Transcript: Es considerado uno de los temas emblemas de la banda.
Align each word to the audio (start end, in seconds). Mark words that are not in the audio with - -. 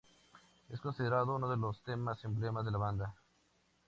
Es 0.71 0.81
considerado 0.81 1.35
uno 1.35 1.47
de 1.47 1.57
los 1.57 1.83
temas 1.83 2.23
emblemas 2.23 2.65
de 2.65 2.71
la 2.71 2.79
banda. 2.79 3.15